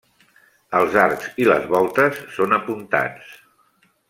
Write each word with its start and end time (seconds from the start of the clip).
Els 0.79 0.97
arcs 1.01 1.29
i 1.45 1.47
les 1.49 1.69
voltes 1.75 2.25
són 2.39 2.59
apuntats. 2.61 3.31